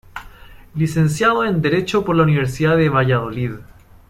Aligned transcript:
Licenciado 0.73 1.45
en 1.45 1.61
Derecho 1.61 2.03
por 2.03 2.15
la 2.15 2.23
Universidad 2.23 2.75
de 2.75 2.89
Valladolid. 2.89 3.51